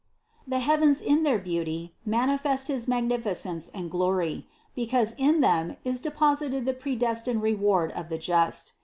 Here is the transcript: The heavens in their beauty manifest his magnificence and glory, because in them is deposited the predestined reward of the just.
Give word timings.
The 0.47 0.57
heavens 0.57 0.99
in 0.99 1.21
their 1.21 1.37
beauty 1.37 1.93
manifest 2.07 2.69
his 2.69 2.87
magnificence 2.87 3.69
and 3.71 3.91
glory, 3.91 4.47
because 4.73 5.13
in 5.15 5.41
them 5.41 5.77
is 5.85 6.01
deposited 6.01 6.65
the 6.65 6.73
predestined 6.73 7.43
reward 7.43 7.91
of 7.91 8.09
the 8.09 8.17
just. 8.17 8.73